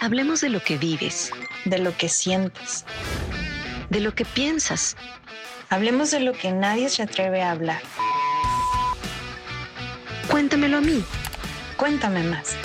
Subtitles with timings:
[0.00, 1.30] Hablemos de lo que vives,
[1.64, 2.84] de lo que sientes.
[3.90, 4.96] de lo que piensas.
[5.70, 7.80] Hablemos de lo que nadie se atreve a hablar.
[10.30, 11.02] Cuéntamelo a mí.
[11.76, 12.56] Cuéntame más.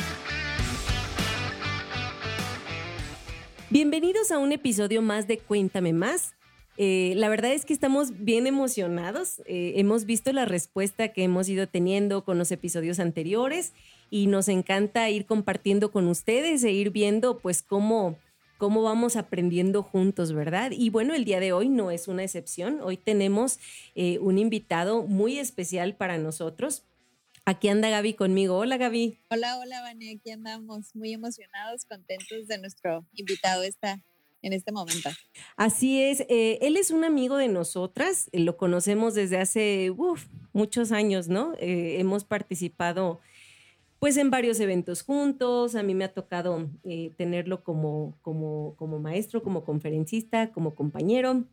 [3.70, 6.36] Bienvenidos a un episodio más de Cuéntame más.
[6.78, 9.42] Eh, la verdad es que estamos bien emocionados.
[9.46, 13.74] Eh, hemos visto la respuesta que hemos ido teniendo con los episodios anteriores
[14.14, 18.16] y nos encanta ir compartiendo con ustedes e ir viendo pues cómo,
[18.60, 20.70] cómo vamos aprendiendo juntos, ¿verdad?
[20.70, 22.80] Y bueno, el día de hoy no es una excepción.
[22.84, 23.58] Hoy tenemos
[23.96, 26.84] eh, un invitado muy especial para nosotros.
[27.46, 28.56] Aquí anda Gaby conmigo.
[28.60, 29.18] Hola Gaby.
[29.32, 34.00] Hola, hola, Vania, aquí andamos muy emocionados, contentos de nuestro invitado esta,
[34.44, 35.10] en este momento.
[35.58, 40.92] Así es, eh, él es un amigo de nosotras, lo conocemos desde hace uf, muchos
[40.92, 41.56] años, ¿no?
[41.58, 43.20] Eh, hemos participado
[44.04, 49.00] pues en varios eventos juntos, a mí me ha tocado eh, tenerlo como, como, como
[49.00, 51.46] maestro, como conferencista, como compañero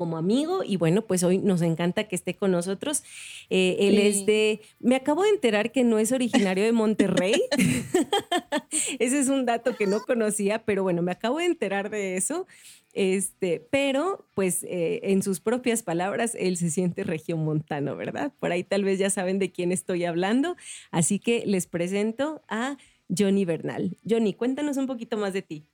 [0.00, 3.02] como amigo y bueno, pues hoy nos encanta que esté con nosotros.
[3.50, 4.00] Eh, él Sí.
[4.06, 7.34] es de, me acabo de enterar que no es originario de Monterrey.
[8.98, 12.46] Ese es un dato que no conocía, pero bueno, me acabo de enterar de eso.
[12.94, 18.32] Este, pero pues eh, en sus propias palabras, él se siente regiomontano, ¿verdad?
[18.40, 20.56] Por ahí tal vez ya saben de quién estoy hablando.
[20.90, 22.78] Así que les presento a
[23.14, 23.98] Johnny Bernal.
[24.08, 25.66] Johnny, cuéntanos un poquito más de ti.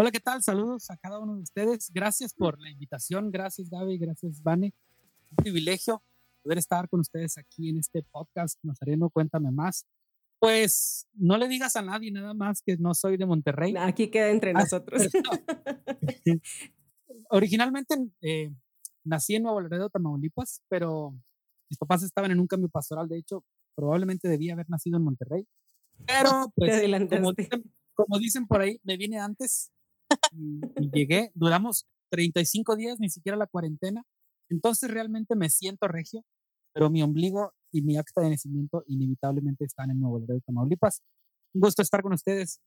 [0.00, 0.40] Hola, ¿qué tal?
[0.44, 1.90] Saludos a cada uno de ustedes.
[1.92, 3.32] Gracias por la invitación.
[3.32, 3.98] Gracias, Gaby.
[3.98, 4.72] Gracias, Vane.
[5.30, 6.04] Un privilegio
[6.44, 9.10] poder estar con ustedes aquí en este podcast Nazareno.
[9.10, 9.88] Cuéntame más.
[10.38, 13.74] Pues no le digas a nadie nada más que no soy de Monterrey.
[13.76, 15.02] Aquí queda entre Ah, nosotros.
[17.30, 18.52] Originalmente eh,
[19.02, 21.12] nací en Nuevo Laredo, Tamaulipas, pero
[21.68, 23.08] mis papás estaban en un cambio pastoral.
[23.08, 25.44] De hecho, probablemente debía haber nacido en Monterrey.
[26.06, 29.72] Pero, pues, como dicen, como dicen por ahí, me vine antes
[30.92, 31.30] llegué.
[31.34, 34.04] Duramos 35 días, ni siquiera la cuarentena.
[34.50, 36.24] Entonces realmente me siento regio,
[36.72, 41.02] pero mi ombligo y mi acta de nacimiento inevitablemente están en Nuevo Laredo, Tamaulipas.
[41.54, 42.60] Un gusto estar con ustedes.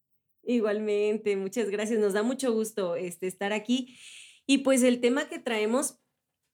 [0.44, 2.00] Igualmente, muchas gracias.
[2.00, 3.98] Nos da mucho gusto este, estar aquí.
[4.46, 6.00] Y pues el tema que traemos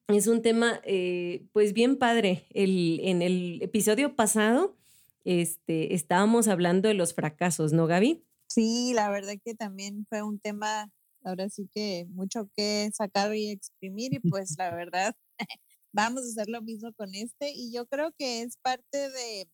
[0.08, 2.48] es un tema eh, pues bien padre.
[2.52, 4.78] En el episodio pasado
[5.26, 8.27] este, estábamos hablando de los fracasos, ¿no, Gaby?
[8.58, 10.92] Sí, la verdad que también fue un tema,
[11.24, 15.16] ahora sí que mucho que sacar y exprimir y pues la verdad
[15.94, 19.50] vamos a hacer lo mismo con este y yo creo que es parte de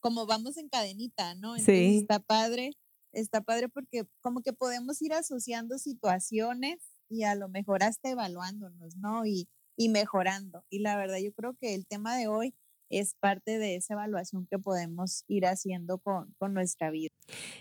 [0.00, 1.56] como vamos en cadenita, ¿no?
[1.56, 2.02] Entonces Sí.
[2.02, 2.72] está padre,
[3.12, 8.96] está padre porque como que podemos ir asociando situaciones y a lo mejor hasta evaluándonos,
[8.96, 9.26] ¿no?
[9.26, 10.64] Y, y mejorando.
[10.70, 12.54] Y la verdad yo creo que el tema de hoy
[12.90, 17.10] es parte de esa evaluación que podemos ir haciendo con, con nuestra vida.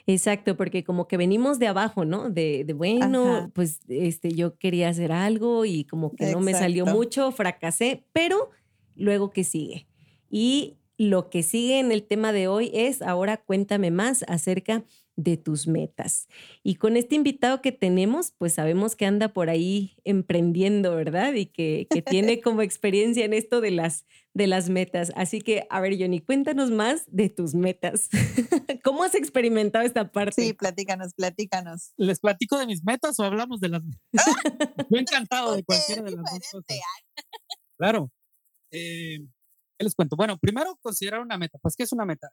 [0.06, 2.30] Exacto, porque como que venimos de abajo, ¿no?
[2.30, 3.52] De, de bueno, Ajá.
[3.54, 8.52] pues este, yo quería hacer algo y como que no me salió mucho, fracasé, pero
[8.96, 9.88] luego que sigue.
[10.30, 14.84] Y lo que sigue en el tema de hoy es, ahora cuéntame más acerca
[15.16, 16.28] de tus metas.
[16.64, 21.34] Y con este invitado que tenemos, pues sabemos que anda por ahí emprendiendo, ¿verdad?
[21.34, 25.14] Y que, que tiene como experiencia en esto de las, de las metas.
[25.16, 28.10] Así que, a ver, Johnny, cuéntanos más de tus metas.
[28.84, 30.42] ¿Cómo has experimentado esta parte?
[30.42, 31.94] Sí, platícanos, platícanos.
[31.98, 33.82] ¿Les platico de mis metas o hablamos de las
[34.90, 36.80] Yo encantado de cualquiera de las dos cosas.
[37.78, 38.12] Claro.
[38.72, 39.20] Eh,
[39.78, 40.16] ¿Qué les cuento?
[40.16, 41.58] Bueno, primero considerar una meta.
[41.62, 42.32] Pues, ¿qué es una meta?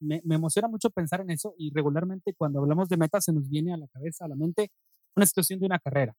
[0.00, 3.48] Me, me emociona mucho pensar en eso y regularmente cuando hablamos de metas se nos
[3.48, 4.70] viene a la cabeza, a la mente,
[5.16, 6.14] una situación de una carrera.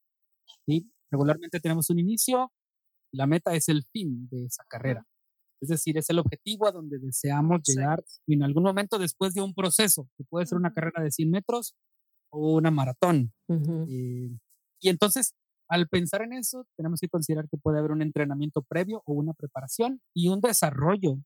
[0.65, 0.91] ¿sí?
[1.11, 2.51] Regularmente tenemos un inicio,
[3.11, 5.05] la meta es el fin de esa carrera.
[5.61, 9.41] Es decir, es el objetivo a donde deseamos llegar y en algún momento después de
[9.41, 11.75] un proceso, que puede ser una carrera de 100 metros
[12.31, 13.31] o una maratón.
[13.47, 14.29] Eh,
[14.81, 15.35] y entonces,
[15.69, 19.33] al pensar en eso, tenemos que considerar que puede haber un entrenamiento previo o una
[19.33, 21.19] preparación y un desarrollo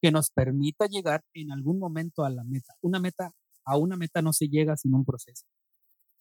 [0.00, 2.74] que nos permita llegar en algún momento a la meta.
[2.80, 3.32] Una meta,
[3.64, 5.46] a una meta no se llega sin un proceso.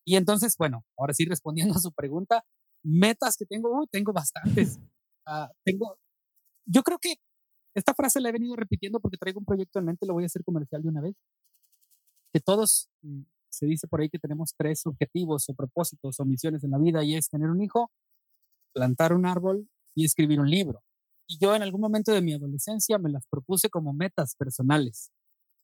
[0.06, 2.44] Y entonces, bueno, ahora sí respondiendo a su pregunta,
[2.84, 4.80] metas que tengo, uy, tengo bastantes.
[5.30, 6.00] Ah, tengo,
[6.66, 7.16] yo creo que
[7.76, 10.28] esta frase la he venido repitiendo porque traigo un proyecto en mente, lo voy a
[10.28, 11.16] hacer comercial de una vez.
[12.34, 16.64] Que todos, mm, se dice por ahí que tenemos tres objetivos o propósitos o misiones
[16.64, 17.92] en la vida y es tener un hijo,
[18.74, 20.82] plantar un árbol y escribir un libro.
[21.28, 25.12] Y yo en algún momento de mi adolescencia me las propuse como metas personales.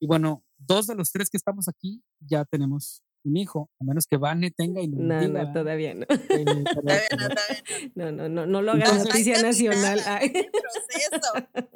[0.01, 4.05] Y bueno, dos de los tres que estamos aquí ya tenemos un hijo, a menos
[4.05, 6.05] que Vane tenga y No, diga, no, todavía no.
[6.09, 6.43] Eh,
[7.95, 8.27] no, no.
[8.27, 9.99] No, no, lo hagas Entonces- noticia nacional.
[10.01, 11.69] proceso.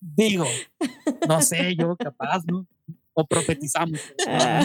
[0.00, 0.44] Digo,
[1.28, 2.66] no sé, yo capaz, ¿no?
[3.18, 3.98] o profetizamos.
[4.28, 4.62] Ah.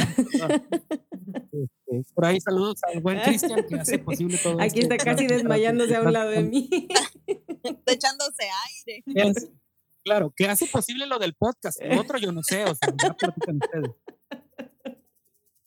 [1.88, 4.94] Este, por ahí saludos al buen Cristian que hace posible todo Aquí esto.
[4.94, 6.70] está casi desmayándose a un lado de mí.
[7.94, 8.50] Está echándose
[8.86, 9.04] aire.
[10.04, 11.80] Claro, que hace posible lo del podcast.
[11.84, 13.92] Lo otro yo no sé, o sea, ya platican ustedes.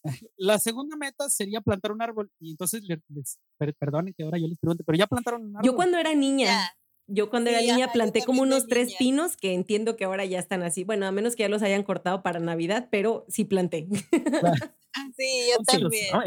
[0.37, 2.31] La segunda meta sería plantar un árbol.
[2.38, 5.56] Y entonces, le- les, per- perdonen que ahora yo les pregunte, pero ya plantaron un
[5.56, 5.65] árbol.
[5.65, 6.76] Yo cuando era niña, Ya.
[7.06, 8.99] yo cuando era niña planté como también unos tres niña.
[8.99, 10.85] pinos que entiendo que ahora ya están así.
[10.85, 13.88] Bueno, a menos que ya los hayan cortado para Navidad, pero sí planté.
[14.97, 16.06] Ah, sí, yo sí, los- también.
[16.12, 16.23] no,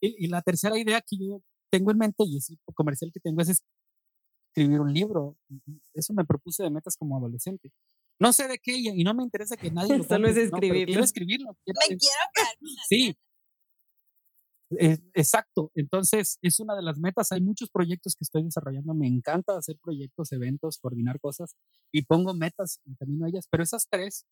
[0.00, 1.40] y, y la tercera idea que yo
[1.70, 3.62] tengo en mente, y es el comercial que tengo, es
[4.48, 5.36] escribir un libro.
[5.94, 7.70] Eso me propuse de metas como adolescente.
[8.20, 10.68] No sé de qué y, y no me interesa que nadie lo Solo es compre,
[10.68, 10.86] no, escribirlo.
[10.86, 11.56] Quiero escribirlo.
[11.64, 13.16] quiero- Me quiero Sí.
[15.14, 15.70] exacto.
[15.74, 17.32] Entonces, es una de las metas.
[17.32, 18.92] Hay muchos proyectos que estoy desarrollando.
[18.94, 21.56] Me encanta hacer proyectos, eventos, coordinar cosas
[21.92, 23.46] y pongo metas en camino a ellas.
[23.50, 24.26] Pero esas tres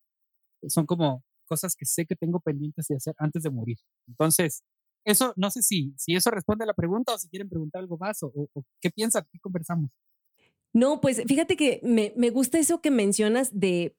[0.68, 3.78] son como cosas que sé que tengo pendientes de hacer antes de morir.
[4.08, 4.62] Entonces,
[5.06, 7.96] eso no sé si, si eso responde a la pregunta o si quieren preguntar algo
[7.96, 9.90] más o, o- o qué piensan, qué conversamos.
[10.76, 13.96] No, pues fíjate que me, me gusta eso que mencionas de,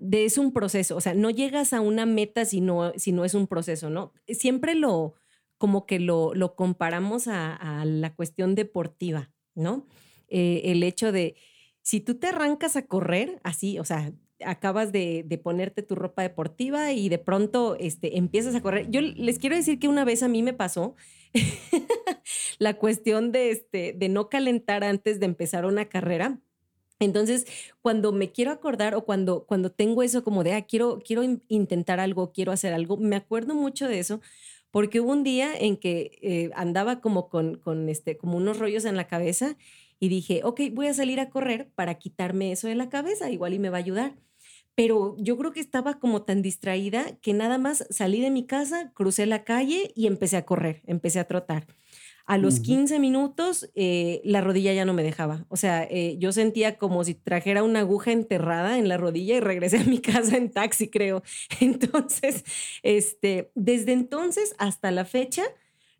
[0.00, 3.26] de es un proceso, o sea, no llegas a una meta si no, si no
[3.26, 4.14] es un proceso, ¿no?
[4.26, 5.16] Siempre lo,
[5.58, 9.86] como que lo, lo comparamos a, a la cuestión deportiva, ¿no?
[10.28, 11.34] Eh, el hecho de,
[11.82, 14.10] si tú te arrancas a correr así, o sea,
[14.42, 18.90] acabas de, de ponerte tu ropa deportiva y de pronto este, empiezas a correr.
[18.90, 20.94] Yo les quiero decir que una vez a mí me pasó
[22.58, 26.40] la cuestión de, este, de no calentar antes de empezar una carrera.
[27.00, 27.46] Entonces,
[27.82, 31.42] cuando me quiero acordar o cuando, cuando tengo eso como de, ah, quiero, quiero in-
[31.48, 34.20] intentar algo, quiero hacer algo, me acuerdo mucho de eso
[34.70, 38.84] porque hubo un día en que eh, andaba como con, con este, como unos rollos
[38.84, 39.56] en la cabeza
[40.00, 43.54] y dije, ok, voy a salir a correr para quitarme eso de la cabeza, igual
[43.54, 44.16] y me va a ayudar.
[44.74, 48.92] Pero yo creo que estaba como tan distraída que nada más salí de mi casa,
[48.94, 51.66] crucé la calle y empecé a correr, empecé a trotar.
[52.26, 52.62] A los Ujú.
[52.62, 55.46] 15 minutos eh, la rodilla ya no me dejaba.
[55.48, 59.40] O sea, eh, yo sentía como si trajera una aguja enterrada en la rodilla y
[59.40, 61.22] regresé a mi casa en taxi, creo.
[61.60, 62.44] Entonces,
[62.82, 65.42] este, desde entonces hasta la fecha,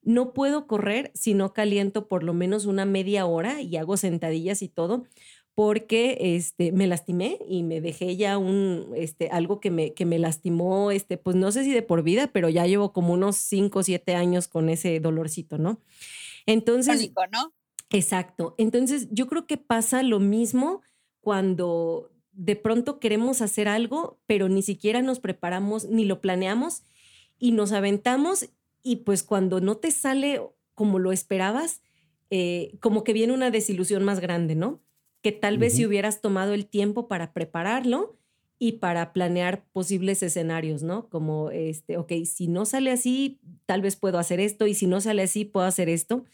[0.03, 4.63] no puedo correr si no caliento por lo menos una media hora y hago sentadillas
[4.63, 5.05] y todo,
[5.61, 10.19] porque este, me lastimé y me dejé ya un, este, algo que me, que me
[10.19, 13.81] lastimó, este, pues no sé si de por vida, pero ya llevo como unos 5
[13.81, 15.79] o 7 años con ese dolorcito, ¿no?
[16.47, 17.53] Entonces, ¿no?
[17.91, 18.55] Exacto.
[18.57, 20.81] Entonces, yo creo que pasa lo mismo
[21.21, 26.85] cuando de pronto queremos hacer algo, pero ni siquiera nos preparamos ni lo planeamos
[27.39, 28.49] y nos aventamos
[28.83, 30.41] y pues cuando no te sale
[30.73, 31.83] como lo esperabas,
[32.31, 34.81] eh, como que viene una desilusión más grande, ¿no?
[35.23, 38.19] Que tal vez si hubieras tomado el tiempo para prepararlo
[38.59, 41.09] y para planear posibles escenarios, ¿no?
[41.09, 45.01] Como, este, ok, si no sale así, tal vez puedo hacer esto y si no
[45.01, 46.25] sale así, puedo hacer esto.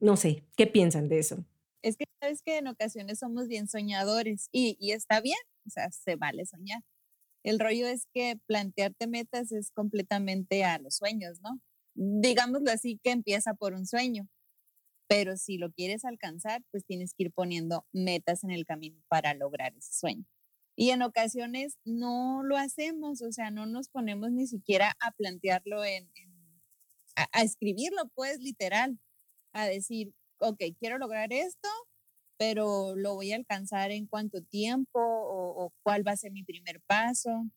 [0.00, 1.44] No sé, ¿qué piensan de eso?
[1.82, 5.90] Es que sabes que en ocasiones somos bien soñadores y, y está bien, o sea,
[5.90, 6.82] se vale soñar.
[7.44, 11.60] El rollo es que plantearte metas es completamente a los sueños, ¿no?
[11.94, 14.28] Digámoslo así, que empieza por un sueño,
[15.12, 19.34] pero si lo quieres alcanzar, pues tienes que ir poniendo metas en el camino para
[19.34, 20.24] lograr ese sueño.
[20.74, 25.84] Y en ocasiones no lo hacemos, o sea, no nos ponemos ni siquiera a plantearlo
[25.84, 26.62] en, en-
[27.16, 28.98] a, a escribirlo, pues literal,
[29.52, 31.68] a decir, ok, quiero lograr esto,
[32.38, 36.42] pero lo voy a alcanzar en cuánto tiempo o, o cuál va a ser mi
[36.42, 37.50] primer paso.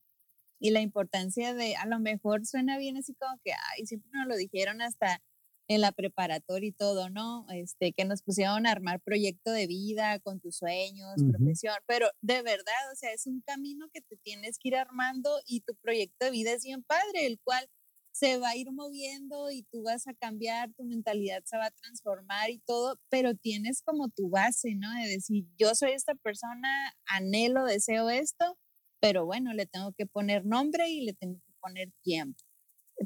[0.59, 4.27] Y la importancia de, a lo mejor suena bien así como que, ay, siempre nos
[4.27, 5.21] lo dijeron hasta
[5.67, 7.45] en la preparatoria y todo, ¿no?
[7.49, 12.41] Este, que nos pusieron a armar proyecto de vida con tus sueños, profesión, pero de
[12.43, 16.25] verdad, o sea, es un camino que te tienes que ir armando y tu proyecto
[16.25, 17.67] de vida es bien padre, el cual
[18.15, 21.71] se va a ir moviendo y tú vas a cambiar, tu mentalidad se va a
[21.71, 24.89] transformar y todo, pero tienes como tu base, ¿no?
[24.93, 28.57] De decir, yo soy esta persona, anhelo, deseo esto,
[29.01, 32.41] pero bueno, le tengo que poner nombre y le tengo que poner tiempo.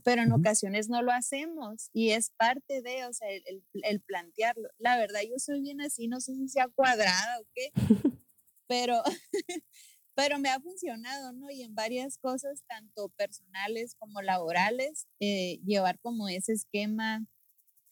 [0.03, 4.01] Pero en ocasiones no lo hacemos y es parte de, o sea, el, el- el
[4.01, 4.69] plantearlo.
[4.77, 7.71] La verdad, yo soy bien así, no sé si sea cuadrada o qué,
[8.67, 9.01] pero,
[10.15, 11.49] pero me ha funcionado, ¿no?
[11.51, 17.25] Y en varias cosas, tanto personales como laborales, eh, llevar como ese esquema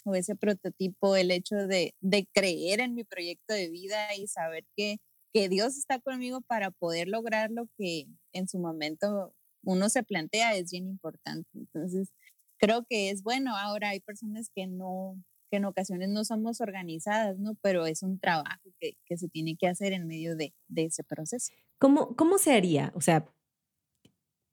[0.06, 4.66] o ese prototipo, el hecho de, de creer en mi proyecto de vida y saber
[4.75, 4.98] que,
[5.34, 9.34] que Dios está conmigo para poder lograr lo que en su momento
[9.68, 11.50] uno se plantea es bien importante.
[11.54, 12.14] Entonces,
[12.58, 13.56] creo que es bueno.
[13.58, 15.22] Ahora hay personas que no,
[15.52, 17.56] que en ocasiones no somos organizadas, ¿no?
[17.62, 21.04] Pero es un trabajo que, que se tiene que hacer en medio de, de ese
[21.04, 21.52] proceso.
[21.80, 22.92] ¿Cómo, ¿Cómo se haría?
[22.96, 23.32] O sea,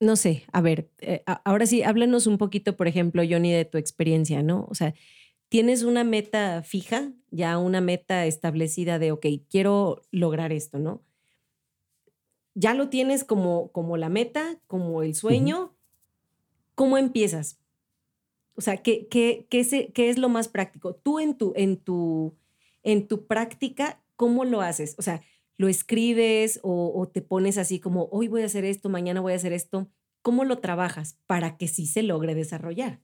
[0.01, 3.79] no sé, a ver, eh, ahora sí, háblanos un poquito, por ejemplo, Johnny, de tu
[3.79, 4.67] experiencia, ¿no?
[4.69, 4.95] O sea,
[5.49, 11.05] tienes una meta fija, ya una meta establecida de, ok, quiero lograr esto, ¿no?
[12.55, 15.75] Ya lo tienes como, como la meta, como el sueño.
[16.75, 17.59] ¿Cómo empiezas?
[18.57, 20.95] O sea, ¿qué, qué, qué, qué es lo más práctico?
[20.95, 22.37] Tú en tu, en, tu,
[22.83, 24.95] en tu práctica, ¿cómo lo haces?
[24.99, 25.23] O sea,
[25.57, 29.37] ¿lo escribes o, te pones así como, hoy voy a hacer esto, mañana voy a
[29.37, 29.91] hacer esto?
[30.23, 33.03] ¿Cómo lo trabajas para que sí se logre desarrollar?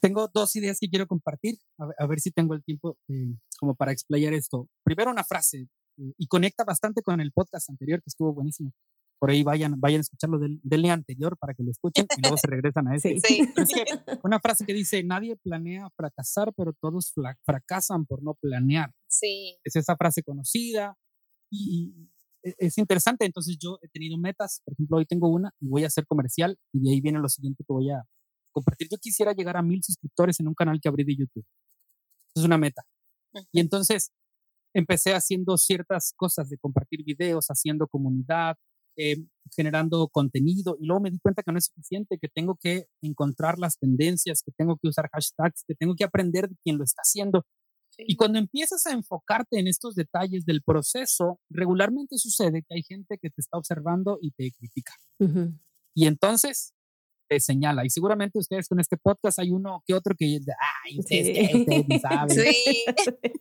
[0.00, 3.92] Tengo dos ideas que quiero compartir, a ver, si tengo el tiempo eh, como para
[3.92, 4.68] explayar esto.
[4.84, 8.72] Primero una frase, y conecta bastante con el podcast anterior que estuvo buenísimo
[9.22, 12.22] por ahí vayan, vayan a escucharlo del, del día anterior para que lo escuchen y
[12.22, 13.20] luego se regresan a ese.
[13.20, 13.48] Sí.
[14.24, 18.92] una frase que dice, nadie planea fracasar, pero todos fracasan por no planear.
[19.06, 19.60] Sí.
[19.62, 20.98] Es esa frase conocida
[21.52, 22.10] y
[22.42, 23.24] e, es interesante.
[23.24, 26.58] Entonces yo he tenido metas, por ejemplo, hoy tengo una y voy a hacer comercial
[26.72, 28.02] y de ahí viene lo siguiente que voy a
[28.50, 28.88] compartir.
[28.90, 31.46] Yo quisiera llegar a mil suscriptores en un canal que abrí de YouTube.
[32.34, 32.82] Es una meta.
[33.52, 34.10] Y entonces
[34.74, 38.56] empecé haciendo ciertas cosas de compartir videos, haciendo comunidad,
[38.96, 39.16] eh,
[39.54, 43.58] generando contenido y luego me di cuenta que no es suficiente, que tengo que encontrar
[43.58, 47.00] las tendencias, que tengo que usar hashtags, que tengo que aprender de quien lo está
[47.02, 47.44] haciendo.
[47.98, 53.18] Y cuando empiezas a enfocarte en estos detalles del proceso, regularmente sucede que hay gente
[53.18, 54.94] que te está observando y te critica.
[55.94, 56.72] Y entonces
[57.32, 57.84] te señala.
[57.84, 60.38] Y seguramente ustedes con este podcast hay uno que otro que,
[60.84, 61.98] ay, ustedes, sí.
[62.00, 62.30] saben.
[62.30, 62.84] Sí.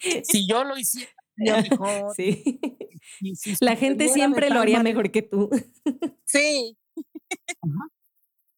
[0.24, 2.14] Si yo lo hiciera, mejor.
[2.16, 2.60] Sí.
[3.60, 5.50] La gente siempre lo haría mejor que tú.
[6.26, 6.78] Sí.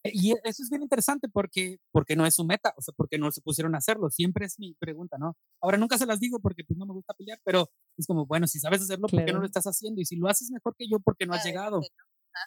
[0.05, 3.31] Y eso es bien interesante porque, porque no es su meta, o sea, porque no
[3.31, 4.09] se pusieron a hacerlo.
[4.09, 5.37] Siempre es mi pregunta, ¿no?
[5.61, 8.45] Ahora nunca se las digo porque pues no me gusta pelear, pero es como, bueno,
[8.45, 10.01] si sabes hacerlo, ¿por qué no lo estás haciendo?
[10.01, 11.81] Y si lo haces mejor que yo, ¿por qué no has llegado?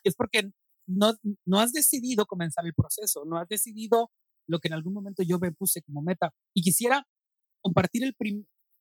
[0.05, 0.50] Es porque
[0.87, 1.14] no,
[1.45, 4.11] no has decidido comenzar el proceso, no has decidido
[4.49, 6.33] lo que en algún momento yo me puse como meta.
[6.55, 7.07] Y quisiera
[7.62, 8.14] compartir el,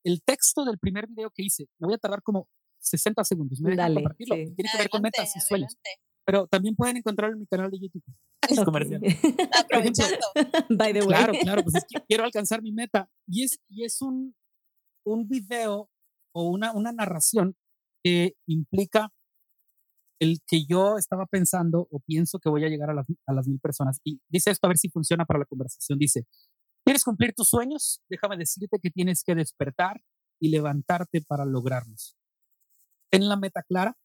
[0.03, 1.67] el texto del primer video que hice.
[1.79, 2.47] Me voy a tardar como
[2.79, 3.59] 60 segundos.
[3.62, 4.35] Me Dale, compartirlo.
[4.35, 5.75] Tiene que ver con metas y sueños.
[6.25, 8.03] Pero también pueden encontrarlo en mi canal de YouTube.
[8.50, 9.01] Es comercial.
[9.59, 10.27] Aprovechando.
[10.69, 11.07] By the way.
[11.07, 11.63] Claro, claro.
[11.63, 13.09] Pues es que quiero alcanzar mi meta.
[13.27, 14.35] Y es, y es un,
[15.03, 15.89] un video
[16.31, 17.55] o una, una narración
[18.03, 19.12] que implica
[20.19, 23.48] el que yo estaba pensando o pienso que voy a llegar a las, a las
[23.48, 24.00] mil personas.
[24.03, 26.00] Y dice esto a ver si funciona para la conversación.
[26.00, 26.25] Dice,
[26.86, 28.00] ¿Quieres cumplir tus sueños?
[28.10, 30.03] Déjame decirte que tienes que despertar
[30.39, 32.15] y levantarte para lograrlos.
[33.10, 33.98] Ten la meta clara,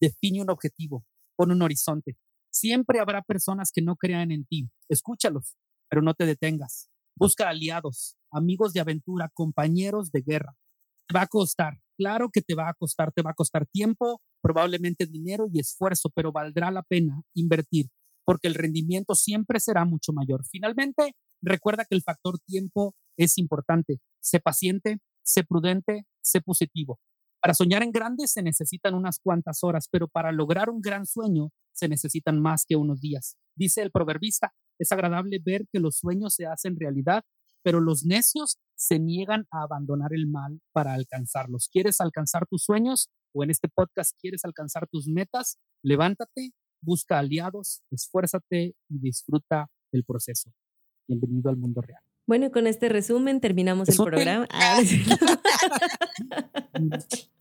[0.00, 1.04] define un objetivo,
[1.36, 2.16] pon un horizonte.
[2.50, 4.70] Siempre habrá personas que no crean en ti.
[4.88, 5.58] Escúchalos,
[5.90, 6.88] pero no te detengas.
[7.14, 10.56] Busca aliados, amigos de aventura, compañeros de guerra.
[11.06, 14.20] Te va a costar, claro que te va a costar, te va a costar tiempo,
[14.42, 17.88] probablemente dinero y esfuerzo, pero valdrá la pena invertir
[18.26, 20.46] porque el rendimiento siempre será mucho mayor.
[20.50, 23.98] Finalmente, Recuerda que el factor tiempo es importante.
[24.20, 26.98] Sé paciente, sé prudente, sé positivo.
[27.38, 31.50] Para soñar en grande se necesitan unas cuantas horas, pero para lograr un gran sueño
[31.74, 33.36] se necesitan más que unos días.
[33.54, 37.24] Dice el proverbista, es agradable ver que los sueños se hacen realidad,
[37.64, 41.68] pero los necios se niegan a abandonar el mal para alcanzarlos.
[41.72, 45.58] ¿Quieres alcanzar tus sueños o en este podcast quieres alcanzar tus metas?
[45.82, 46.52] Levántate,
[46.82, 50.52] busca aliados, esfuérzate y disfruta el proceso.
[51.08, 52.02] Bienvenido al mundo real.
[52.26, 54.46] Bueno, con este resumen terminamos el programa.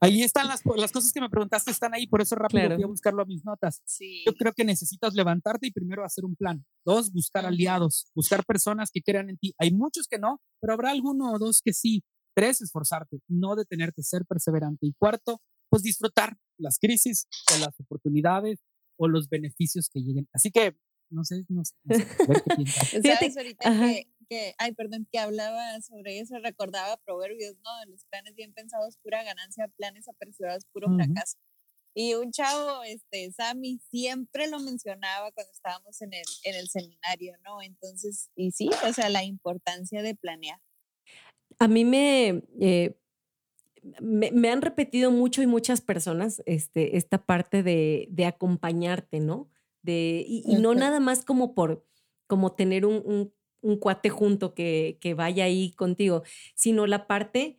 [0.00, 2.82] Ah, ahí están las, las, cosas que me preguntaste, están ahí, por eso rápido voy
[2.82, 3.82] a buscarlo a mis notas.
[4.24, 6.64] Yo creo que necesitas levantarte y primero hacer un plan.
[6.84, 9.54] Dos, buscar aliados, buscar personas que crean en ti.
[9.58, 12.02] Hay muchos que no, pero habrá alguno o dos que sí.
[12.34, 14.86] Tres, esforzarte, no detenerte, ser perseverante.
[14.86, 18.60] Y cuarto, pues disfrutar las crisis o las oportunidades
[18.96, 20.28] o los beneficios que lleguen.
[20.32, 20.76] Así que
[21.10, 21.74] no sé, no sé,
[23.02, 27.80] ¿Sabes ahorita que, que, ay, perdón, que hablaba sobre eso, recordaba proverbios, ¿no?
[27.80, 31.36] De los planes bien pensados, pura ganancia, planes apresurados, puro fracaso.
[31.94, 37.36] Y un chavo, este, Sammy, siempre lo mencionaba cuando estábamos en el, en el seminario,
[37.44, 37.60] ¿no?
[37.60, 40.60] Entonces, y sí, o sea, la importancia de planear.
[41.58, 42.96] A mí me, eh,
[44.00, 49.50] me, me, han repetido mucho y muchas personas este, esta parte de, de acompañarte, ¿no?
[49.82, 51.86] de, y, no nada más como por
[52.26, 53.34] como tener un, un,
[53.76, 56.22] cuate junto que, que, vaya ahí contigo,
[56.54, 57.58] sino la parte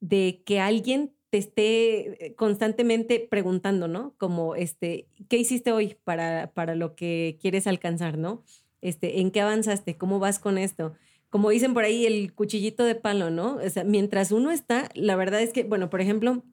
[0.00, 4.14] de que alguien te esté constantemente preguntando, ¿no?
[4.18, 8.42] Como, este, ¿qué hiciste hoy para, para lo que quieres alcanzar, ¿no?
[8.80, 9.96] Este, ¿En qué avanzaste?
[9.96, 10.94] ¿Cómo vas con esto?
[11.30, 13.56] Como dicen por ahí, el cuchillito de palo, ¿no?
[13.56, 16.44] O sea, mientras uno está, la verdad es que, bueno, por ejemplo,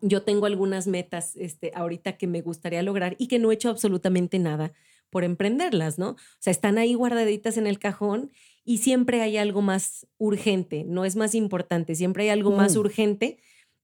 [0.00, 3.70] yo tengo algunas metas este, ahorita que me gustaría lograr y que no he hecho
[3.70, 4.72] absolutamente nada
[5.12, 6.12] por emprenderlas, ¿no?
[6.12, 8.32] O sea, están ahí guardaditas en el cajón
[8.64, 12.78] y siempre hay algo más urgente, no es más importante, siempre hay algo más Mm.
[12.80, 13.38] urgente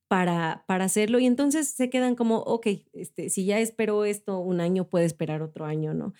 [0.09, 4.63] para, para hacerlo y entonces se quedan como, ok, este, si ya espero esto un
[4.63, 6.15] año, puede esperar otro año, ¿no?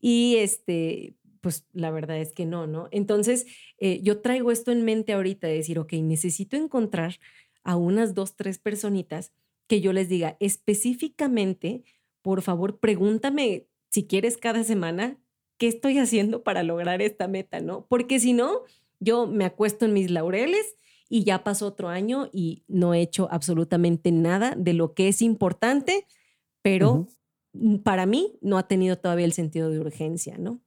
[0.00, 2.88] Y este, pues la verdad es que no, ¿no?
[2.90, 3.46] Entonces,
[3.78, 7.20] eh, yo traigo esto en mente ahorita de decir, ok, necesito encontrar
[7.62, 9.32] a unas dos, tres personitas
[9.68, 11.84] que yo les diga específicamente,
[12.22, 15.18] por favor, pregúntame si quieres cada semana
[15.58, 17.86] qué estoy haciendo para lograr esta meta, ¿no?
[17.86, 18.62] Porque si no,
[18.98, 20.76] yo me acuesto en mis laureles
[21.08, 25.20] y ya pasó otro año y no he hecho absolutamente nada de lo que es
[25.20, 26.06] importante,
[26.62, 27.08] pero
[27.82, 30.62] para mí no ha tenido todavía el sentido de urgencia, ¿no?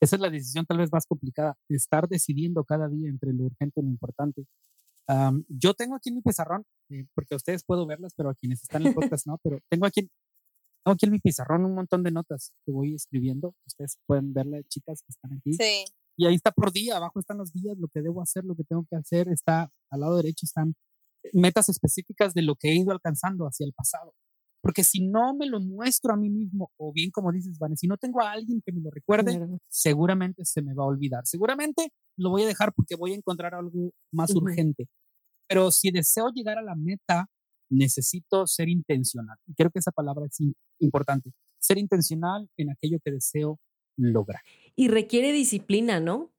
[0.00, 3.80] Esa es la decisión tal vez más complicada, estar decidiendo cada día entre lo urgente
[3.80, 4.44] y lo importante.
[5.48, 8.62] Yo tengo aquí en mi pizarrón, eh, porque a ustedes puedo verlas, pero a quienes
[8.62, 10.10] están en el podcast no, pero tengo aquí,
[10.86, 13.54] tengo aquí en mi pizarrón un montón de notas que voy escribiendo.
[13.66, 15.52] Ustedes pueden verlas, chicas que están aquí.
[15.54, 15.84] Sí.
[16.16, 18.62] Y ahí está por día, abajo están los días, lo que debo hacer, lo que
[18.62, 20.74] tengo que hacer, está al lado derecho están
[21.32, 24.14] metas específicas de lo que he ido alcanzando hacia el pasado.
[24.62, 27.88] Porque si no me lo muestro a mí mismo, o bien como dices, Vanessa, si
[27.88, 29.58] no tengo a alguien que me lo recuerde, Claro.
[29.68, 31.26] seguramente se me va a olvidar.
[31.26, 34.44] Seguramente lo voy a dejar porque voy a encontrar algo más Ujú.
[34.44, 34.86] urgente.
[35.48, 37.26] Pero si deseo llegar a la meta,
[37.70, 39.36] necesito ser intencional.
[39.46, 41.32] Y creo que esa palabra es im- importante.
[41.58, 43.58] Ser intencional en aquello que deseo
[43.96, 44.42] lograr.
[44.74, 46.32] Y requiere disciplina, ¿no?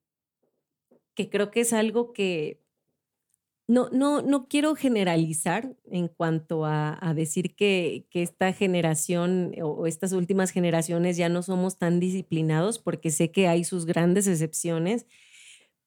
[1.16, 2.62] Que creo que es algo que
[3.68, 9.68] no, no, no quiero generalizar en cuanto a, a decir que, que esta generación o,
[9.70, 14.28] o estas últimas generaciones ya no somos tan disciplinados, porque sé que hay sus grandes
[14.28, 15.06] excepciones,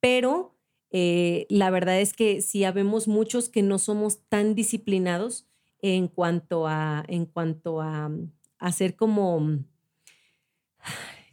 [0.00, 0.59] pero
[0.90, 5.46] eh, la verdad es que sí habemos muchos que no somos tan disciplinados
[5.82, 9.64] en cuanto a, en cuanto a, mm, a ser como, mm,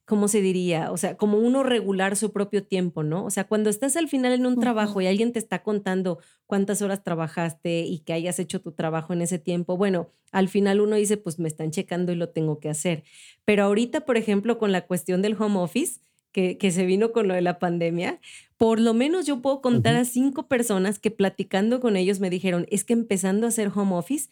[0.06, 0.92] ¿cómo se diría?
[0.92, 3.26] O sea, como uno regular su propio tiempo, ¿no?
[3.26, 6.82] O sea, cuando estás al final en un trabajo y alguien te está contando cuántas
[6.82, 10.96] horas trabajaste y que hayas hecho tu trabajo en ese tiempo, bueno, al final uno
[10.96, 13.04] dice, pues me están checando y lo tengo que hacer.
[13.44, 16.00] Pero ahorita, por ejemplo, con la cuestión del home office,
[16.38, 18.22] que, que se vino con lo de la pandemia,
[18.58, 22.68] por lo menos yo puedo contar a cinco personas que platicando con ellos me dijeron,
[22.70, 24.30] es que empezando a hacer home office,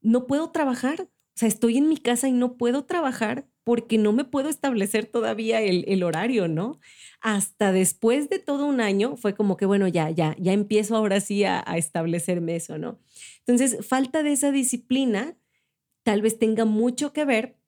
[0.00, 1.02] no puedo trabajar.
[1.02, 5.04] O sea, estoy en mi casa y no puedo trabajar porque no me puedo establecer
[5.04, 6.80] todavía el, el horario, ¿no?
[7.20, 11.20] Hasta después de todo un año fue como que, bueno, ya, ya, ya empiezo ahora
[11.20, 12.98] sí a, a establecerme eso, ¿no?
[13.40, 15.36] Entonces, falta de esa disciplina
[16.04, 17.58] tal vez tenga mucho que ver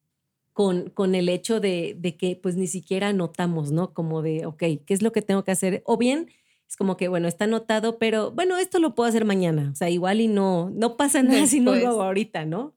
[0.57, 3.93] con, con el hecho de, de que pues ni siquiera anotamos, ¿no?
[3.93, 5.83] Como de, ok, ¿qué es lo que tengo que hacer?
[5.85, 6.31] O bien
[6.67, 9.69] es como que, bueno, está anotado, pero bueno, esto lo puedo hacer mañana.
[9.71, 12.75] O sea, igual y no, no pasa nada si no lo hago ahorita, ¿no?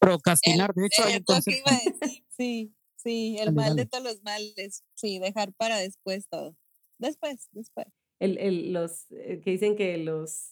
[0.00, 1.60] Procrastinar, de hecho, hay un lo que concepto.
[1.70, 3.82] iba a decir, sí, sí, el Dale, mal dale.
[3.82, 6.56] de todos los males, sí, dejar para después todo.
[6.98, 7.86] Después, después.
[8.18, 10.50] El, el- los eh, que dicen que los,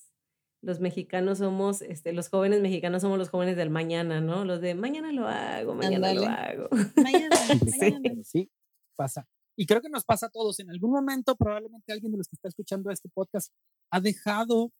[0.67, 4.45] los mexicanos somos, este, los jóvenes mexicanos somos los jóvenes del mañana, ¿no?
[4.45, 6.69] Los de mañana lo hago, mañana lo hago.
[6.97, 7.37] Mañana,
[7.81, 8.25] Sí, mañana.
[8.25, 8.51] sí,
[8.97, 9.29] pasa.
[9.57, 10.59] Y creo que nos pasa a todos.
[10.59, 13.53] En algún momento, probablemente alguien de los que está escuchando este podcast
[13.93, 14.73] ha dejado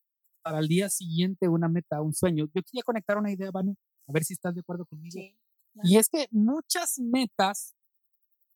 [0.43, 2.49] para el día siguiente una meta, un sueño.
[2.53, 3.73] Yo quería conectar una idea, Vani,
[4.07, 5.13] a ver si estás de acuerdo conmigo.
[5.13, 5.39] Sí.
[5.83, 7.75] Y es que muchas metas,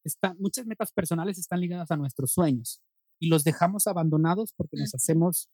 [0.03, 2.81] están, muchas metas personales están ligadas a nuestros sueños
[3.21, 5.47] y los dejamos abandonados porque nos hacemos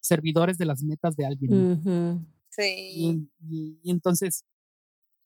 [0.00, 2.26] servidores de las metas de alguien.
[2.50, 2.62] Sí.
[2.94, 4.44] Y, y- y entonces,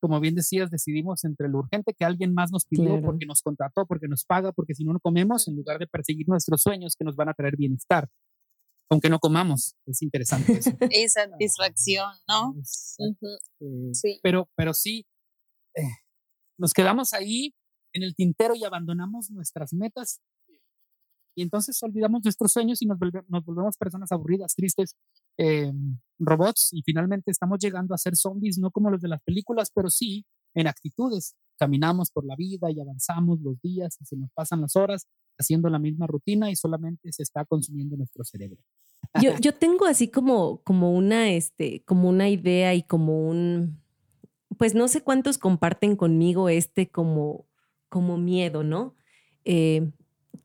[0.01, 3.03] como bien decías, decidimos entre lo urgente que alguien más nos pidió Claro.
[3.07, 6.29] porque nos contrató, porque nos paga, porque si no, no comemos, en lugar de perseguir
[6.29, 8.09] nuestros sueños que nos van a traer bienestar.
[8.91, 10.71] Aunque no comamos, es interesante eso.
[10.93, 12.55] Y satisfacción, ¿no?
[12.59, 13.27] Exacto.
[13.61, 14.21] Ujú, Eh, Sí.
[14.23, 15.07] pero, pero sí,
[15.77, 15.83] eh,
[16.59, 17.55] nos quedamos ahí
[17.95, 20.21] en el tintero y abandonamos nuestras metas.
[21.35, 24.97] Y entonces olvidamos nuestros sueños y nos, volve- nos volvemos personas aburridas, tristes,
[25.39, 25.73] eh,
[26.19, 26.71] robots.
[26.73, 30.25] Y finalmente estamos llegando a ser zombies, no como los de las películas, pero sí
[30.55, 31.35] en actitudes.
[31.59, 35.07] Caminamos por la vida y avanzamos los días y se nos pasan las horas
[35.39, 38.59] haciendo la misma rutina y solamente se está consumiendo nuestro cerebro.
[39.21, 43.81] Yo, yo tengo así como, como una, este, como una idea y como un,
[44.59, 47.47] pues no sé cuántos comparten conmigo este como,
[47.89, 48.95] como miedo, ¿no?
[49.45, 49.91] Eh,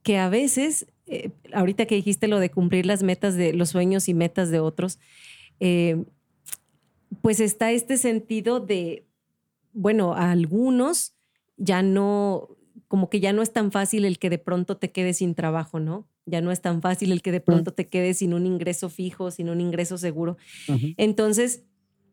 [0.03, 4.07] que a veces, eh, ahorita que dijiste lo de cumplir las metas de los sueños
[4.09, 4.99] y metas de otros,
[5.59, 6.03] eh,
[7.21, 9.05] pues está este sentido de,
[9.73, 11.15] bueno, a algunos
[11.57, 12.49] ya no,
[12.87, 15.79] como que ya no es tan fácil el que de pronto te quedes sin trabajo,
[15.79, 16.07] ¿no?
[16.25, 19.31] Ya no es tan fácil el que de pronto te quedes sin un ingreso fijo,
[19.31, 20.37] sin un ingreso seguro.
[20.97, 21.63] Entonces,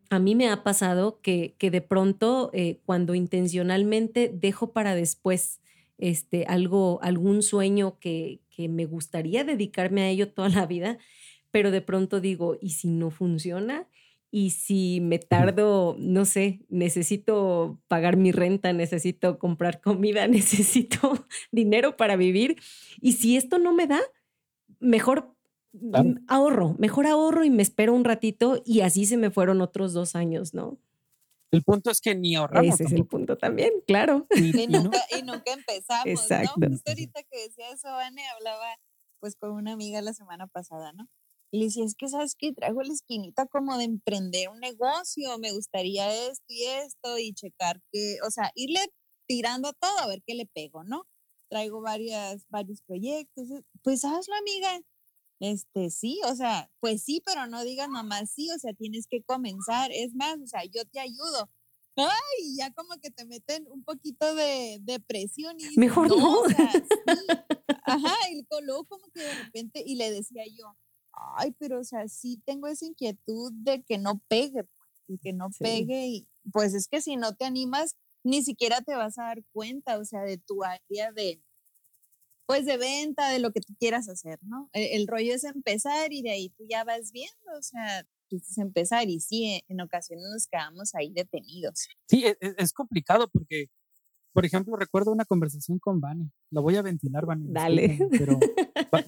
[0.09, 5.61] a mí me ha pasado que, que de pronto eh, cuando intencionalmente dejo para después
[5.99, 10.99] este, algo, algún sueño que, que me gustaría dedicarme a ello toda la vida,
[11.51, 13.89] pero de pronto digo, ¿y si no funciona?
[14.31, 21.97] Y si me tardo, no sé, necesito pagar mi renta, necesito comprar comida, necesito dinero
[21.97, 22.57] para vivir.
[23.01, 24.01] Y si esto no me da,
[24.81, 25.35] mejor
[26.27, 30.17] ahorro, mejor ahorro y me espero un ratito y así se me fueron otros dos
[30.17, 30.79] años, ¿no?
[31.55, 32.75] El punto es que ni ahorramos.
[32.75, 34.27] Ese es el punto también, claro.
[34.35, 36.55] Y, nunca, y nunca empezamos, Exacto.
[36.59, 36.69] ¿no?
[36.69, 38.77] Justo ahorita que decía eso, Vane, hablaba
[39.21, 41.09] pues con una amiga la semana pasada, ¿no?
[41.53, 45.38] Y le decía, es que sabes que traigo la esquinita como de emprender un negocio,
[45.38, 48.81] me gustaría esto y esto y checar que, o sea, irle
[49.29, 51.07] tirando a todo a ver qué le pego, ¿no?
[51.49, 54.81] Traigo varias, varios proyectos, eh, pues hazlo, amiga.
[55.40, 59.23] Este, sí, o sea, pues sí, pero no digas nomás sí, o sea, tienes que
[59.23, 59.90] comenzar.
[59.92, 61.51] Es más, o sea, yo te ayudo.
[61.97, 66.40] Ay, ya como que te meten un poquito de, de presión y mejor no.
[66.40, 66.70] O sea,
[67.87, 70.77] Ajá, y luego como que de repente, y le decía yo,
[71.12, 74.64] ay, pero o sea, sí tengo esa inquietud de que no pegue,
[75.07, 78.94] y que no pegue, y pues es que si no te animas, ni siquiera te
[78.94, 81.42] vas a dar cuenta, o sea, de tu área de,
[82.47, 84.69] pues de venta, de lo que tú quieras hacer, ¿no?
[84.73, 88.59] E, el, rollo es empezar y de ahí tú ya vas viendo, o sea, es
[88.59, 91.89] empezar y sí, en ocasiones nos quedamos ahí detenidos.
[92.09, 93.69] Sí, es, es complicado porque
[94.35, 96.33] por ejemplo, recuerdo una conversación con Vane.
[96.51, 97.47] La voy a ventilar, Vane.
[97.51, 98.01] Dale.
[98.11, 98.41] Pero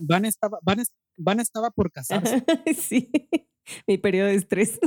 [0.00, 0.60] Vane estaba,
[1.42, 2.44] estaba por casarse.
[2.78, 3.10] sí,
[3.88, 4.78] mi periodo de estrés.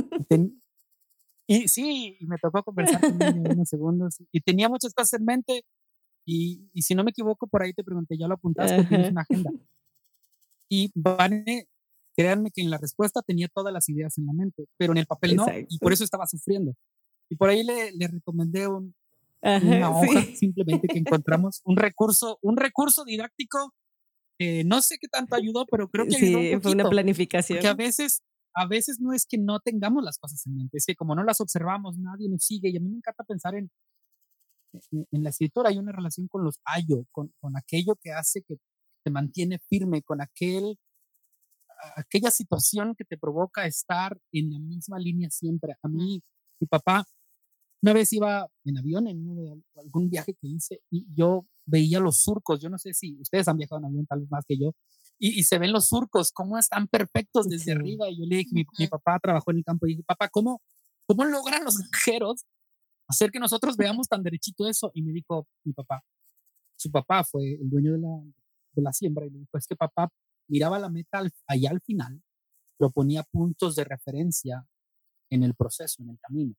[1.46, 4.16] y sí, y me tocó conversar con ella unos segundos.
[4.32, 5.62] Y tenía muchas cosas en mente.
[6.32, 8.84] Y, y, si no me equivoco, por ahí te pregunté, ¿ya lo apuntaste?
[8.84, 9.50] Tienes una agenda.
[10.68, 11.66] Y Vane,
[12.16, 15.06] créanme que en la respuesta tenía todas las ideas en la mente, pero en el
[15.06, 15.46] papel no.
[15.68, 16.76] Y por eso estaba sufriendo.
[17.28, 18.94] Y por ahí le, le recomendé un,
[19.42, 23.74] una hoja simplemente que encontramos, un recurso, un recurso didáctico
[24.38, 27.58] que no sé qué tanto ayudó, pero creo que ayudó sí, fue una planificación.
[27.58, 28.22] Que a veces,
[28.54, 31.24] a veces no es que no tengamos las cosas en mente, es que como no
[31.24, 33.68] las observamos, nadie nos sigue y a mí me encanta pensar en,
[34.90, 38.56] en, la escritura hay una relación con los ayo, con, con aquello que hace que
[39.04, 40.78] te mantiene firme, con aquel
[41.96, 45.74] aquella situación que te provoca estar en la misma línea siempre.
[45.82, 46.22] A mí,
[46.60, 47.06] mi papá
[47.82, 52.60] una vez iba en avión en algún viaje que hice y yo veía los surcos.
[52.60, 54.72] Yo no sé si ustedes han viajado en avión tal vez más que yo.
[55.22, 58.08] Y, se ven los surcos, cómo están perfectos desde arriba.
[58.08, 60.62] Y yo le dije, mi, mi, papá trabajó en el campo y dije, papá, ¿cómo,
[61.06, 62.46] cómo logran los granjeros
[63.10, 64.90] hacer que nosotros veamos tan derechito eso?
[64.94, 66.02] Y me dijo mi papá,
[66.76, 68.22] su papá fue el dueño de la,
[68.72, 70.08] de la siembra y me dijo, es que papá
[70.48, 72.22] miraba la meta allá al final,
[72.78, 74.66] pero ponía puntos de referencia
[75.28, 76.54] en el proceso, en el camino.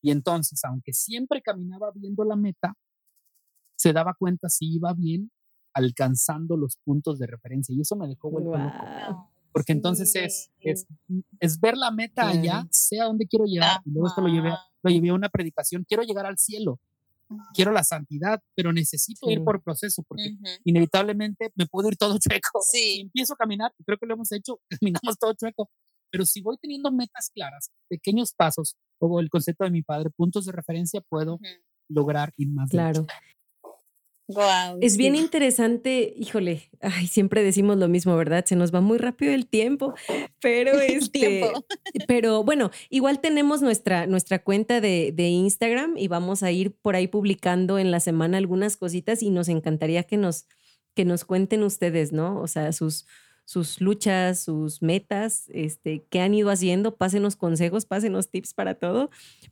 [0.00, 2.74] Y entonces, aunque siempre caminaba viendo la meta,
[3.76, 5.30] se daba cuenta si iba bien
[5.74, 7.74] alcanzando los puntos de referencia.
[7.74, 9.30] Y eso me dejó vuelto loco.
[9.52, 10.86] Porque entonces es, es,
[11.40, 13.80] es, ver la meta allá, sé a dónde quiero llegar.
[13.84, 14.52] Y luego esto lo llevé,
[14.86, 15.84] lo llevé a una predicación.
[15.84, 16.80] Quiero llegar al cielo.
[17.54, 22.60] Quiero la santidad, pero necesito ir por proceso porque inevitablemente me puedo ir todo chueco.
[22.62, 25.68] Si empiezo a caminar, creo que lo hemos hecho, caminamos todo chueco.
[26.10, 30.46] Pero si voy teniendo metas claras, pequeños pasos, como el concepto de mi padre, puntos
[30.46, 31.40] de referencia, puedo
[31.88, 32.70] lograr ir más.
[32.70, 33.06] Claro.
[34.28, 38.44] Wow, es bien interesante, híjole, ay, siempre decimos lo mismo, ¿verdad?
[38.44, 39.94] Se nos va muy rápido el tiempo,
[40.40, 41.44] pero este,
[42.08, 46.96] pero bueno, igual tenemos nuestra, nuestra cuenta de, de, Instagram y vamos a ir por
[46.96, 50.46] ahí publicando en la semana algunas cositas y nos encantaría que nos,
[50.94, 52.40] que nos cuenten ustedes, ¿no?
[52.40, 53.06] O sea, sus,
[53.44, 59.08] sus luchas, sus metas, este, qué han ido haciendo, pásenos consejos, pásenos tips para todo,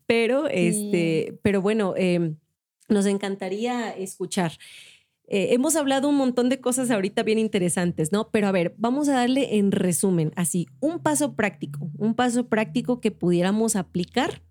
[0.07, 2.37] pero, este, pero bueno, em,
[2.89, 4.53] nos encantaría escuchar.
[5.27, 8.31] Eh, hemos hablado un montón de cosas ahorita bien interesantes, ¿no?
[8.31, 13.01] Pero a ver, vamos a darle en resumen, así, un paso práctico, un paso práctico
[13.01, 14.43] que pudiéramos aplicar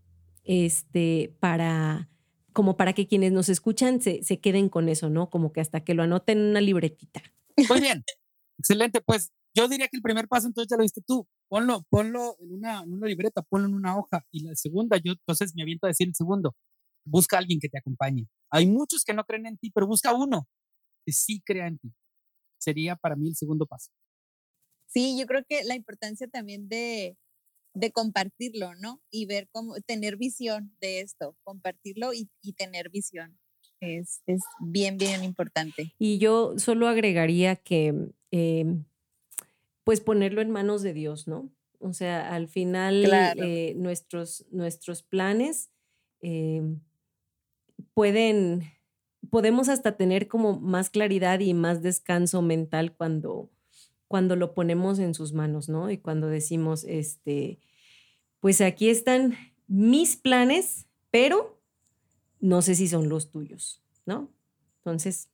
[0.44, 2.10] este, para,
[2.54, 5.30] como para que quienes nos escuchan se, se queden con eso, ¿no?
[5.30, 7.22] Como que hasta que lo anoten en una libretita.
[7.70, 8.04] Muy bien.
[8.58, 11.28] Excelente, pues yo diría que el primer paso entonces ya lo viste tú.
[11.48, 14.26] Ponlo, ponlo en una, en una libreta, ponlo en una hoja.
[14.32, 16.56] Y la segunda, yo entonces me aviento a decir el segundo.
[17.06, 18.28] Busca a alguien que te acompañe.
[18.50, 20.48] Hay muchos que no creen en ti, pero busca uno
[21.06, 21.94] que sí crea en ti.
[22.60, 23.92] Sería para mí el segundo paso.
[24.88, 27.18] Sí, yo creo que la importancia también de,
[27.74, 29.02] de compartirlo, ¿no?
[29.10, 33.38] Y ver cómo, tener visión de esto, compartirlo y, y tener visión.
[33.82, 35.94] Es, es, bien, bien importante.
[36.00, 38.86] Y yo solo agregaría que Em,
[39.84, 41.52] pues ponerlo en manos de Dios, ¿no?
[41.78, 43.44] O sea, al final Claro.
[43.44, 45.70] eh, nuestros, nuestros planes
[46.22, 46.64] eh,
[47.94, 48.64] pueden,
[49.30, 53.50] podemos hasta tener como más claridad y más descanso mental cuando,
[54.08, 55.92] cuando lo ponemos en sus manos, ¿no?
[55.92, 57.60] Y cuando decimos, este,
[58.40, 59.36] pues aquí están
[59.68, 61.62] mis planes, pero
[62.42, 64.30] no sé si son los tuyos, ¿no?
[64.80, 65.30] Entonces,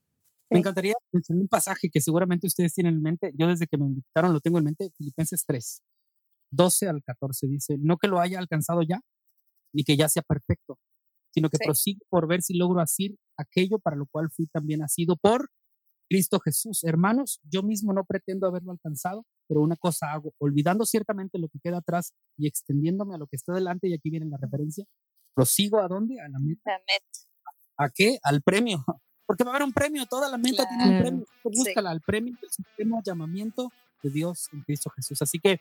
[0.52, 0.60] Me Sí.
[0.60, 3.32] encantaría mencionar un pasaje que seguramente ustedes tienen en mente.
[3.36, 5.82] Yo desde que me invitaron lo tengo en mente, Filipenses 3,
[6.52, 9.02] 12 al 14 dice, no que lo haya alcanzado ya,
[9.74, 10.80] ni que ya sea perfecto,
[11.34, 11.64] sino que Sí.
[11.66, 15.50] prosigo por ver si logro hacer aquello para lo cual fui también nacido por
[16.10, 16.84] Cristo Jesús.
[16.84, 21.60] Hermanos, yo mismo no pretendo haberlo alcanzado, pero una cosa hago, olvidando ciertamente lo que
[21.60, 24.86] queda atrás y extendiéndome a lo que está delante, y aquí viene la referencia,
[25.36, 26.20] prosigo a dónde?
[26.20, 26.62] A la meta.
[26.72, 27.20] La meta.
[27.78, 28.18] ¿A qué?
[28.24, 28.84] Al premio.
[29.28, 31.04] Porque va a haber un premio, toda la meta tiene un Claro.
[31.06, 31.26] premio.
[31.44, 31.60] Tú Sí.
[31.60, 35.22] Búscala al premio del supremo llamamiento de Dios en Cristo Jesús.
[35.22, 35.60] Así que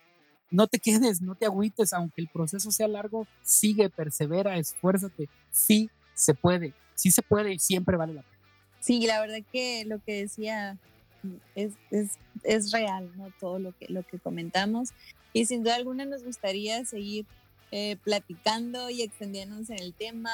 [0.51, 5.29] no te quedes, no te agüites, aunque el proceso sea largo, sigue, persevera, esfuérzate.
[5.51, 8.39] Sí se puede, sí se puede y siempre vale la pena.
[8.81, 10.77] Sí, la verdad que lo que decía
[11.55, 12.13] es, es,
[12.45, 13.33] es real, ¿no?
[13.41, 14.91] Todo lo que, lo que comentamos.
[15.33, 17.27] Y sin duda alguna nos gustaría seguir
[17.71, 20.31] eh, platicando y extendiéndonos en el tema.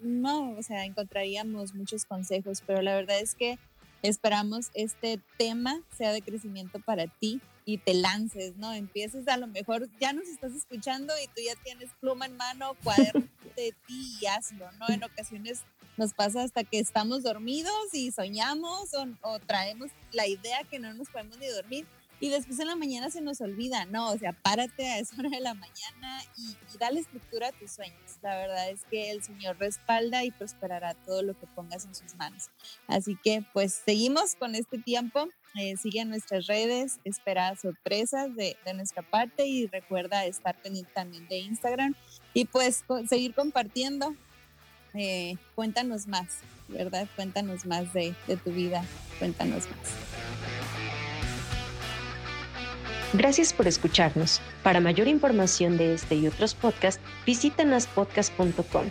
[0.00, 3.58] No, o sea, encontraríamos muchos consejos, pero la verdad es que
[4.02, 8.72] esperamos este tema sea de crecimiento para ti y te lances, ¿no?
[8.72, 12.74] Empieces a lo mejor, ya nos estás escuchando y tú ya tienes pluma en mano,
[12.82, 14.88] cuaderno de ti y hazlo, ¿no?
[14.88, 15.62] En ocasiones
[15.96, 18.90] nos pasa hasta que estamos dormidos y soñamos
[19.22, 21.86] o, traemos la idea que no nos podemos ni dormir
[22.20, 25.30] y después en la mañana se nos olvida, no, o sea, párate a esa hora
[25.30, 28.18] de la mañana y, y dale estructura a tus sueños.
[28.22, 32.14] La verdad es que el Señor respalda y prosperará todo lo que pongas en sus
[32.16, 32.50] manos.
[32.86, 35.28] Así que pues seguimos con este tiempo,
[35.58, 41.26] eh, sigue nuestras redes, espera sorpresas de, de nuestra parte y recuerda estar pendiente también
[41.28, 41.94] de Instagram
[42.34, 44.14] y pues seguir compartiendo
[44.94, 47.06] eh, cuéntanos más, ¿verdad?
[47.14, 48.84] Cuéntanos más de, de tu vida,
[49.18, 50.09] cuéntanos más.
[53.12, 54.40] Gracias por escucharnos.
[54.62, 58.84] Para mayor información de este y otros podcasts, visita naspodcast.com.